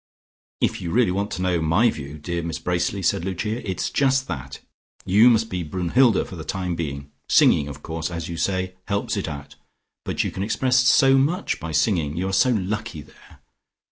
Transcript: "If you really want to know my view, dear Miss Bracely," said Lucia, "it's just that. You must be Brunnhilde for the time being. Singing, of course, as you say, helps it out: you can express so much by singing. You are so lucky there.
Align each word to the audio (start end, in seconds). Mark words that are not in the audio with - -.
"If 0.61 0.81
you 0.81 0.89
really 0.89 1.11
want 1.11 1.29
to 1.33 1.43
know 1.43 1.61
my 1.61 1.91
view, 1.91 2.17
dear 2.17 2.41
Miss 2.41 2.57
Bracely," 2.57 3.03
said 3.03 3.23
Lucia, 3.23 3.69
"it's 3.69 3.91
just 3.91 4.27
that. 4.27 4.59
You 5.05 5.29
must 5.29 5.47
be 5.47 5.61
Brunnhilde 5.61 6.27
for 6.27 6.35
the 6.35 6.43
time 6.43 6.73
being. 6.73 7.11
Singing, 7.29 7.67
of 7.67 7.83
course, 7.83 8.09
as 8.09 8.27
you 8.27 8.35
say, 8.35 8.73
helps 8.87 9.15
it 9.15 9.27
out: 9.27 9.57
you 10.07 10.31
can 10.31 10.41
express 10.41 10.77
so 10.87 11.19
much 11.19 11.59
by 11.59 11.71
singing. 11.71 12.17
You 12.17 12.29
are 12.29 12.33
so 12.33 12.49
lucky 12.49 13.01
there. 13.03 13.41